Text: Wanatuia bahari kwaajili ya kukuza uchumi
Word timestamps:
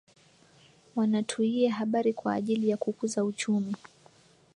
Wanatuia 0.95 1.85
bahari 1.85 2.13
kwaajili 2.13 2.69
ya 2.69 2.77
kukuza 2.77 3.23
uchumi 3.23 3.75